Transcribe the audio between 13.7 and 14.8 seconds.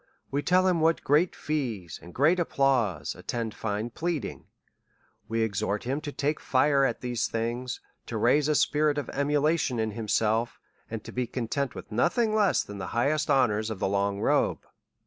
the long robe.